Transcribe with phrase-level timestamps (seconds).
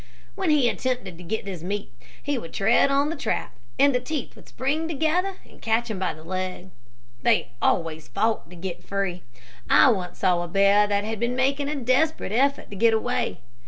[0.33, 1.93] When he attempted to get this meat,
[2.23, 5.99] he would tread on the trap, and the teeth would spring together, and catch him
[5.99, 6.71] by the leg.
[7.21, 9.21] They always fought to get free.
[9.69, 13.41] I once saw a bear that had been making a desperate effort to get away.